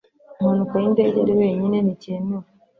[0.39, 2.47] mpanuka y indege ari wenyine nticyemewe